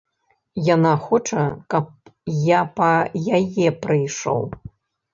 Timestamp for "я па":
2.49-2.91